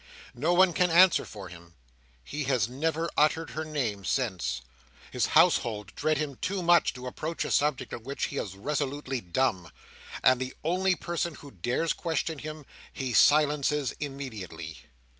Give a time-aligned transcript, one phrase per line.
[0.33, 1.75] No one can answer for him.
[2.23, 4.61] He has never uttered her name, since.
[5.11, 9.21] His household dread him too much to approach a subject on which he is resolutely
[9.21, 9.69] dumb;
[10.23, 14.79] and the only person who dares question him, he silences immediately.